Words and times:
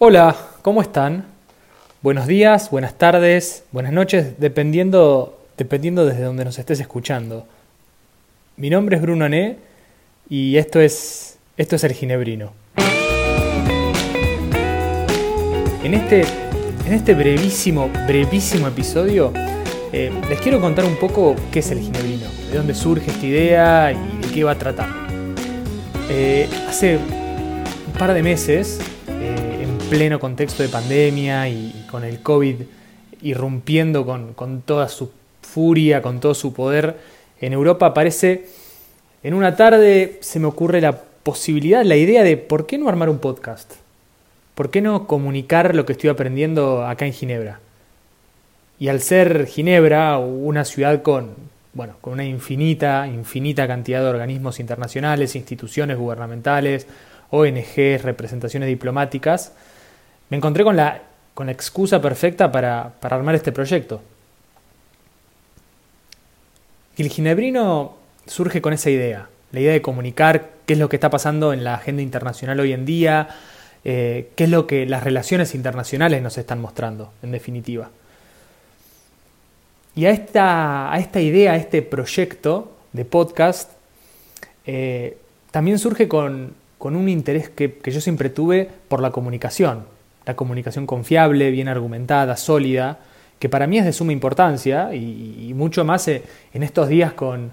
Hola, 0.00 0.36
¿cómo 0.62 0.80
están? 0.80 1.24
Buenos 2.02 2.28
días, 2.28 2.70
buenas 2.70 2.94
tardes, 2.94 3.64
buenas 3.72 3.92
noches, 3.92 4.38
dependiendo, 4.38 5.36
dependiendo 5.56 6.06
desde 6.06 6.22
donde 6.22 6.44
nos 6.44 6.56
estés 6.56 6.78
escuchando. 6.78 7.48
Mi 8.56 8.70
nombre 8.70 8.94
es 8.94 9.02
Bruno 9.02 9.24
Ané 9.24 9.56
y 10.30 10.56
esto 10.56 10.80
es, 10.80 11.40
esto 11.56 11.74
es 11.74 11.82
El 11.82 11.94
Ginebrino. 11.94 12.52
En 15.82 15.94
este, 15.94 16.22
en 16.86 16.92
este 16.92 17.14
brevísimo, 17.14 17.90
brevísimo 18.06 18.68
episodio 18.68 19.32
eh, 19.92 20.12
les 20.28 20.40
quiero 20.40 20.60
contar 20.60 20.84
un 20.84 20.94
poco 20.94 21.34
qué 21.50 21.58
es 21.58 21.72
el 21.72 21.80
ginebrino, 21.80 22.28
de 22.52 22.56
dónde 22.56 22.74
surge 22.74 23.10
esta 23.10 23.26
idea 23.26 23.90
y 23.90 24.18
de 24.24 24.32
qué 24.32 24.44
va 24.44 24.52
a 24.52 24.58
tratar. 24.58 24.90
Eh, 26.08 26.48
hace 26.68 26.98
un 26.98 27.92
par 27.98 28.14
de 28.14 28.22
meses, 28.22 28.78
pleno 29.88 30.20
contexto 30.20 30.62
de 30.62 30.68
pandemia 30.68 31.48
y, 31.48 31.86
con 31.90 32.04
el 32.04 32.20
COVID 32.20 32.56
irrumpiendo 33.22 34.04
con, 34.04 34.34
con, 34.34 34.60
toda 34.60 34.88
su 34.88 35.10
furia, 35.40 36.02
con 36.02 36.20
todo 36.20 36.34
su 36.34 36.52
poder, 36.52 36.96
en 37.40 37.52
Europa 37.52 37.86
aparece, 37.86 38.46
en 39.22 39.34
una 39.34 39.56
tarde 39.56 40.18
se 40.20 40.38
me 40.38 40.46
ocurre 40.46 40.80
la 40.80 41.00
posibilidad, 41.22 41.84
la 41.84 41.96
idea 41.96 42.22
de 42.22 42.36
por 42.36 42.66
qué 42.66 42.78
no 42.78 42.88
armar 42.88 43.08
un 43.08 43.18
podcast, 43.18 43.74
por 44.54 44.70
qué 44.70 44.82
no 44.82 45.06
comunicar 45.06 45.74
lo 45.74 45.86
que 45.86 45.92
estoy 45.92 46.10
aprendiendo 46.10 46.86
acá 46.86 47.06
en 47.06 47.12
Ginebra. 47.12 47.60
Y 48.78 48.88
al 48.88 49.00
ser 49.00 49.46
Ginebra 49.46 50.18
una 50.18 50.64
ciudad 50.64 51.02
con, 51.02 51.34
bueno, 51.72 51.94
con 52.00 52.12
una 52.12 52.24
infinita, 52.24 53.08
infinita 53.08 53.66
cantidad 53.66 54.02
de 54.02 54.08
organismos 54.08 54.60
internacionales, 54.60 55.34
instituciones 55.34 55.96
gubernamentales, 55.96 56.86
ONGs, 57.30 58.02
representaciones 58.02 58.68
diplomáticas, 58.68 59.52
me 60.30 60.36
encontré 60.36 60.64
con 60.64 60.76
la, 60.76 61.02
con 61.34 61.46
la 61.46 61.52
excusa 61.52 62.00
perfecta 62.00 62.50
para, 62.50 62.92
para 63.00 63.16
armar 63.16 63.34
este 63.34 63.52
proyecto. 63.52 64.00
Y 66.96 67.02
el 67.02 67.08
ginebrino 67.08 67.94
surge 68.26 68.60
con 68.60 68.72
esa 68.72 68.90
idea, 68.90 69.28
la 69.52 69.60
idea 69.60 69.72
de 69.72 69.82
comunicar 69.82 70.50
qué 70.66 70.74
es 70.74 70.78
lo 70.78 70.88
que 70.88 70.96
está 70.96 71.10
pasando 71.10 71.52
en 71.52 71.64
la 71.64 71.74
agenda 71.74 72.02
internacional 72.02 72.60
hoy 72.60 72.72
en 72.72 72.84
día, 72.84 73.28
eh, 73.84 74.30
qué 74.36 74.44
es 74.44 74.50
lo 74.50 74.66
que 74.66 74.84
las 74.84 75.04
relaciones 75.04 75.54
internacionales 75.54 76.20
nos 76.22 76.36
están 76.36 76.60
mostrando, 76.60 77.12
en 77.22 77.30
definitiva. 77.30 77.90
Y 79.94 80.06
a 80.06 80.10
esta, 80.10 80.92
a 80.92 80.98
esta 80.98 81.20
idea, 81.20 81.52
a 81.52 81.56
este 81.56 81.82
proyecto 81.82 82.76
de 82.92 83.04
podcast, 83.04 83.72
eh, 84.66 85.16
también 85.50 85.78
surge 85.78 86.08
con, 86.08 86.54
un 86.78 87.08
interés 87.08 87.48
que, 87.48 87.80
yo 87.82 88.00
siempre 88.00 88.28
tuve 88.28 88.68
por 88.88 89.00
la 89.00 89.10
comunicación, 89.10 89.84
la 90.28 90.36
comunicación 90.36 90.86
confiable, 90.86 91.50
bien 91.50 91.68
argumentada, 91.68 92.36
sólida, 92.36 92.98
que 93.38 93.48
para 93.48 93.66
mí 93.66 93.78
es 93.78 93.86
de 93.86 93.94
suma 93.94 94.12
importancia 94.12 94.94
y, 94.94 95.52
mucho 95.54 95.84
más 95.84 96.06
eh, 96.06 96.22
en 96.52 96.62
estos 96.62 96.88
días 96.88 97.14
con, 97.14 97.52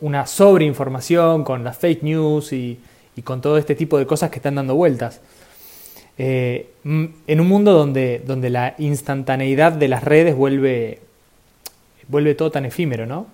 una 0.00 0.26
sobreinformación, 0.26 1.42
con 1.44 1.64
las 1.64 1.76
fake 1.76 2.04
news 2.04 2.52
y, 2.52 2.78
con 3.24 3.40
todo 3.40 3.58
este 3.58 3.74
tipo 3.74 3.98
de 3.98 4.06
cosas 4.06 4.30
que 4.30 4.36
están 4.36 4.54
dando 4.54 4.76
vueltas. 4.76 5.20
Eh, 6.18 6.70
en 6.84 7.40
un 7.40 7.48
mundo 7.48 7.72
donde, 7.72 8.22
donde 8.24 8.48
la 8.48 8.76
instantaneidad 8.78 9.72
de 9.72 9.88
las 9.88 10.04
redes 10.04 10.36
vuelve 10.36 11.00
vuelve 12.08 12.34
todo 12.34 12.50
tan 12.50 12.64
efímero, 12.64 13.06
¿no? 13.06 13.26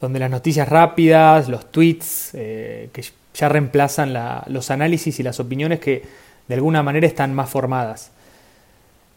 Donde 0.00 0.18
las 0.18 0.30
noticias 0.30 0.68
rápidas, 0.68 1.48
los 1.48 1.72
tweets, 1.72 2.30
eh, 2.34 2.90
que 2.92 3.04
ya 3.34 3.48
reemplazan 3.48 4.14
los 4.46 4.70
análisis 4.70 5.18
y 5.18 5.22
las 5.22 5.40
opiniones 5.40 5.80
que 5.80 6.02
de 6.48 6.54
alguna 6.54 6.82
manera 6.82 7.06
están 7.06 7.34
más 7.34 7.50
formadas. 7.50 8.10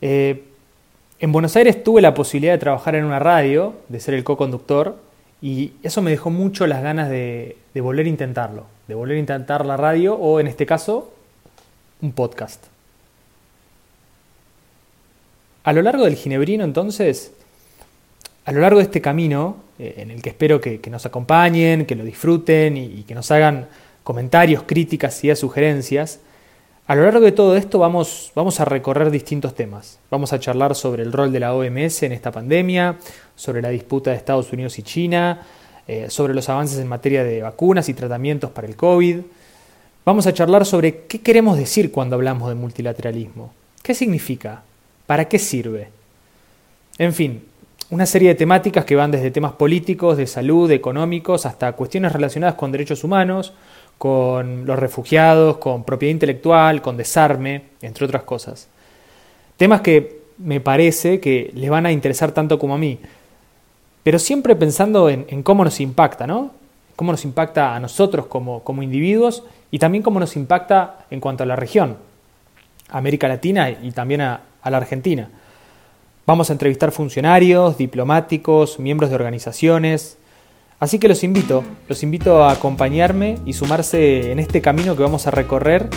Eh, 0.01 0.43
en 1.19 1.31
Buenos 1.31 1.55
Aires 1.55 1.83
tuve 1.83 2.01
la 2.01 2.13
posibilidad 2.13 2.53
de 2.53 2.59
trabajar 2.59 2.95
en 2.95 3.05
una 3.05 3.19
radio, 3.19 3.75
de 3.89 3.99
ser 3.99 4.13
el 4.13 4.23
co-conductor, 4.23 4.97
y 5.41 5.73
eso 5.83 6.01
me 6.01 6.11
dejó 6.11 6.29
mucho 6.29 6.67
las 6.67 6.83
ganas 6.83 7.09
de, 7.09 7.57
de 7.73 7.81
volver 7.81 8.05
a 8.05 8.09
intentarlo, 8.09 8.65
de 8.87 8.95
volver 8.95 9.17
a 9.17 9.19
intentar 9.19 9.65
la 9.65 9.77
radio 9.77 10.15
o 10.15 10.39
en 10.39 10.47
este 10.47 10.65
caso 10.65 11.13
un 12.01 12.11
podcast. 12.11 12.65
A 15.63 15.73
lo 15.73 15.81
largo 15.81 16.05
del 16.05 16.15
Ginebrino 16.15 16.63
entonces 16.63 17.31
a 18.45 18.51
lo 18.51 18.61
largo 18.61 18.79
de 18.79 18.85
este 18.85 19.01
camino, 19.01 19.57
eh, 19.77 19.95
en 19.97 20.11
el 20.11 20.21
que 20.21 20.29
espero 20.29 20.59
que, 20.59 20.81
nos 20.89 21.05
acompañen, 21.05 21.85
que 21.85 21.95
lo 21.95 22.03
disfruten 22.03 22.75
y, 22.77 23.03
que 23.03 23.13
nos 23.13 23.29
hagan 23.31 23.67
comentarios, 24.03 24.63
críticas 24.63 25.23
y 25.23 25.35
sugerencias, 25.35 26.19
a 26.91 26.95
lo 26.95 27.03
largo 27.03 27.21
de 27.21 27.31
todo 27.31 27.55
esto 27.55 27.79
vamos, 27.79 28.33
vamos 28.35 28.59
a 28.59 28.65
recorrer 28.65 29.11
distintos 29.11 29.55
temas. 29.55 29.97
Vamos 30.09 30.33
a 30.33 30.41
charlar 30.41 30.75
sobre 30.75 31.03
el 31.03 31.13
rol 31.13 31.31
de 31.31 31.39
la 31.39 31.55
OMS 31.55 32.03
en 32.03 32.11
esta 32.11 32.33
pandemia, 32.33 32.97
sobre 33.33 33.61
la 33.61 33.69
disputa 33.69 34.11
de 34.11 34.17
Estados 34.17 34.51
Unidos 34.51 34.77
y 34.77 34.83
China, 34.83 35.39
eh, 35.87 36.09
sobre 36.09 36.33
los 36.33 36.49
avances 36.49 36.79
en 36.79 36.89
materia 36.89 37.23
de 37.23 37.43
vacunas 37.43 37.87
y 37.87 37.93
tratamientos 37.93 38.51
para 38.51 38.67
el 38.67 38.75
COVID. 38.75 39.19
Vamos 40.03 40.27
a 40.27 40.33
charlar 40.33 40.65
sobre 40.65 41.05
qué 41.05 41.21
queremos 41.21 41.57
decir 41.57 41.93
cuando 41.93 42.17
hablamos 42.17 42.49
de 42.49 42.55
multilateralismo. 42.55 43.53
¿Qué 43.81 43.95
significa? 43.95 44.63
¿Para 45.07 45.29
qué 45.29 45.39
sirve? 45.39 45.87
En 46.97 47.13
fin, 47.13 47.41
una 47.89 48.05
serie 48.05 48.27
de 48.27 48.35
temáticas 48.35 48.83
que 48.83 48.97
van 48.97 49.11
desde 49.11 49.31
temas 49.31 49.53
políticos, 49.53 50.17
de 50.17 50.27
salud, 50.27 50.69
económicos, 50.69 51.45
hasta 51.45 51.71
cuestiones 51.71 52.11
relacionadas 52.11 52.55
con 52.55 52.73
derechos 52.73 53.05
humanos, 53.05 53.53
con 54.01 54.65
los 54.65 54.79
refugiados, 54.79 55.57
con 55.57 55.83
propiedad 55.83 56.13
intelectual, 56.13 56.81
con 56.81 56.97
desarme, 56.97 57.65
entre 57.83 58.03
otras 58.03 58.23
cosas. 58.23 58.67
Temas 59.57 59.81
que 59.81 60.21
me 60.39 60.59
parece 60.59 61.19
que 61.19 61.51
les 61.53 61.69
van 61.69 61.85
a 61.85 61.91
interesar 61.91 62.31
tanto 62.31 62.57
como 62.57 62.73
a 62.73 62.79
mí, 62.79 62.97
pero 64.01 64.17
siempre 64.17 64.55
pensando 64.55 65.07
en, 65.07 65.43
cómo 65.43 65.63
nos 65.63 65.79
impacta, 65.79 66.25
¿no? 66.25 66.49
Cómo 66.95 67.11
nos 67.11 67.23
impacta 67.25 67.75
a 67.75 67.79
nosotros 67.79 68.25
como, 68.25 68.81
individuos 68.81 69.43
y 69.69 69.77
también 69.77 70.01
cómo 70.03 70.19
nos 70.19 70.35
impacta 70.35 71.05
en 71.11 71.19
cuanto 71.19 71.43
a 71.43 71.45
la 71.45 71.55
región, 71.55 71.97
América 72.89 73.27
Latina 73.27 73.69
y 73.69 73.91
también 73.91 74.21
a 74.21 74.41
la 74.63 74.77
Argentina. 74.77 75.29
Vamos 76.25 76.49
a 76.49 76.53
entrevistar 76.53 76.91
funcionarios, 76.91 77.77
diplomáticos, 77.77 78.79
miembros 78.79 79.11
de 79.11 79.15
organizaciones. 79.15 80.17
Así 80.81 80.99
que 80.99 81.07
los 81.07 81.23
invito, 81.23 81.63
los 81.87 82.03
invito 82.03 82.43
a 82.43 82.51
acompañarme 82.51 83.37
y 83.45 83.53
sumarse 83.53 84.33
en 84.33 84.39
este 84.39 84.59
camino 84.59 84.97
que 84.97 85.03
vamos 85.03 85.27
a 85.27 85.31
recorrer 85.31 85.87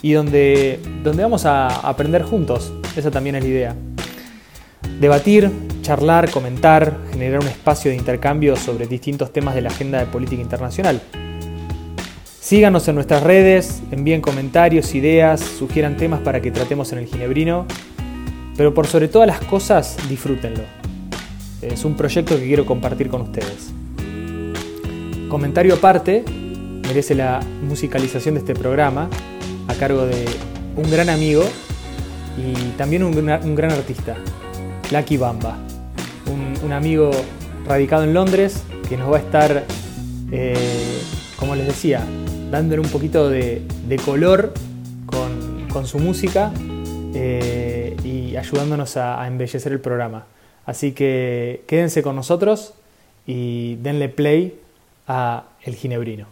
y 0.00 0.12
donde, 0.12 0.80
donde 1.02 1.22
vamos 1.22 1.44
a 1.44 1.66
aprender 1.86 2.22
juntos. 2.22 2.72
Esa 2.96 3.10
también 3.10 3.36
es 3.36 3.42
la 3.42 3.48
idea. 3.50 3.76
Debatir, 4.98 5.50
charlar, 5.82 6.30
comentar, 6.30 6.96
generar 7.10 7.40
un 7.40 7.48
espacio 7.48 7.90
de 7.90 7.98
intercambio 7.98 8.56
sobre 8.56 8.86
distintos 8.86 9.32
temas 9.32 9.54
de 9.54 9.60
la 9.60 9.68
agenda 9.68 9.98
de 9.98 10.06
política 10.06 10.40
internacional. 10.40 11.02
Síganos 12.24 12.88
en 12.88 12.94
nuestras 12.94 13.22
redes, 13.22 13.82
envíen 13.90 14.22
comentarios, 14.22 14.94
ideas, 14.94 15.40
sugieran 15.40 15.98
temas 15.98 16.20
para 16.20 16.40
que 16.40 16.50
tratemos 16.50 16.92
en 16.92 17.00
el 17.00 17.06
Ginebrino 17.06 17.66
pero 18.60 18.74
por 18.74 18.86
sobre 18.86 19.08
todas 19.08 19.26
las 19.26 19.40
cosas, 19.40 19.96
disfrútenlo. 20.06 20.64
Es 21.62 21.86
un 21.86 21.94
proyecto 21.94 22.36
que 22.36 22.44
quiero 22.44 22.66
compartir 22.66 23.08
con 23.08 23.22
ustedes. 23.22 23.72
Comentario 25.30 25.74
aparte, 25.74 26.24
merece 26.82 27.14
la 27.14 27.38
musicalización 27.62 28.34
de 28.34 28.40
este 28.40 28.52
programa 28.52 29.08
a 29.68 29.74
cargo 29.74 30.04
de 30.04 30.24
un 30.74 30.90
gran 30.90 31.08
amigo 31.08 31.44
y 32.36 32.52
también 32.76 33.04
un, 33.04 33.14
gran 33.14 33.70
artista, 33.70 34.16
Lucky 34.90 35.16
Bamba, 35.18 35.56
un, 36.64 36.72
amigo 36.72 37.12
radicado 37.64 38.02
en 38.02 38.12
Londres 38.12 38.64
que 38.88 38.96
nos 38.96 39.12
va 39.12 39.18
a 39.18 39.20
estar, 39.20 39.64
eh, 40.32 40.98
como 41.38 41.54
les 41.54 41.68
decía, 41.68 42.02
dándole 42.50 42.80
un 42.80 42.88
poquito 42.88 43.30
de, 43.30 43.62
color 44.04 44.52
con, 45.06 45.86
su 45.86 46.00
música. 46.00 46.50
Eh, 47.14 47.96
y 48.02 48.36
ayudándonos 48.36 48.96
a, 48.96 49.24
embellecer 49.28 49.70
el 49.70 49.80
programa. 49.80 50.26
Así 50.66 50.90
que 50.90 51.62
quédense 51.68 52.02
con 52.02 52.16
nosotros 52.16 52.74
y 53.26 53.76
denle 53.76 54.08
play 54.08 54.58
a 55.06 55.44
El 55.62 55.74
Ginebrino. 55.76 56.26